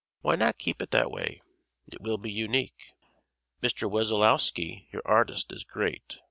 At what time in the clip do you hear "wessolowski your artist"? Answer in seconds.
3.87-5.53